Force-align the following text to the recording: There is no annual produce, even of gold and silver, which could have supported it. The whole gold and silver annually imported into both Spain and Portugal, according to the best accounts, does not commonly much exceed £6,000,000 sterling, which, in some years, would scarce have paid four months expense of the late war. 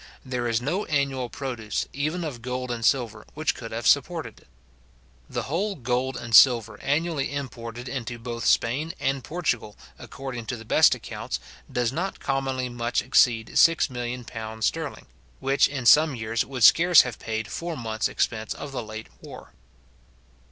There 0.25 0.47
is 0.47 0.63
no 0.63 0.85
annual 0.85 1.29
produce, 1.29 1.85
even 1.93 2.23
of 2.23 2.41
gold 2.41 2.71
and 2.71 2.83
silver, 2.83 3.23
which 3.35 3.53
could 3.53 3.71
have 3.71 3.85
supported 3.85 4.39
it. 4.39 4.47
The 5.29 5.43
whole 5.43 5.75
gold 5.75 6.17
and 6.17 6.33
silver 6.35 6.81
annually 6.81 7.31
imported 7.31 7.87
into 7.87 8.17
both 8.17 8.43
Spain 8.43 8.95
and 8.99 9.23
Portugal, 9.23 9.75
according 9.99 10.47
to 10.47 10.57
the 10.57 10.65
best 10.65 10.95
accounts, 10.95 11.39
does 11.71 11.91
not 11.91 12.19
commonly 12.19 12.67
much 12.67 13.03
exceed 13.03 13.49
£6,000,000 13.49 14.63
sterling, 14.63 15.05
which, 15.39 15.67
in 15.67 15.85
some 15.85 16.15
years, 16.15 16.43
would 16.43 16.63
scarce 16.63 17.03
have 17.03 17.19
paid 17.19 17.49
four 17.51 17.77
months 17.77 18.07
expense 18.07 18.55
of 18.55 18.71
the 18.71 18.81
late 18.81 19.05
war. 19.21 19.53